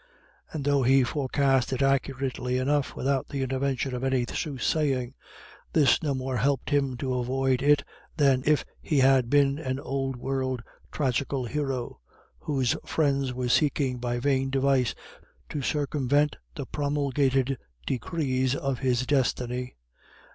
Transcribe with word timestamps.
And 0.51 0.63
though 0.65 0.81
he 0.81 1.03
forecast 1.03 1.71
it 1.73 1.83
accurately 1.83 2.57
enough 2.57 2.95
without 2.95 3.27
the 3.27 3.43
intervention 3.43 3.93
of 3.93 4.03
any 4.03 4.25
soothsaying, 4.25 5.13
this 5.73 6.01
no 6.01 6.15
more 6.15 6.37
helped 6.37 6.71
him 6.71 6.97
to 6.97 7.13
avoid 7.13 7.61
it 7.61 7.83
than 8.17 8.41
if 8.47 8.65
he 8.81 8.97
had 8.97 9.29
been 9.29 9.59
an 9.59 9.79
old 9.79 10.15
world 10.15 10.63
tragical 10.91 11.45
hero, 11.45 11.99
whose 12.39 12.75
friends 12.83 13.31
were 13.31 13.47
seeking 13.47 13.99
by 13.99 14.17
vain 14.17 14.49
devices 14.49 14.95
to 15.49 15.61
circumvent 15.61 16.35
the 16.55 16.65
promulgated 16.65 17.59
decrees 17.85 18.55
of 18.55 18.79
his 18.79 19.05
destiny. 19.05 19.75